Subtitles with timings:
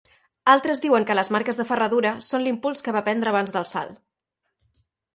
[0.53, 4.85] Altres diuen que les marques de ferradura són l'impuls que va prendre abans del salt.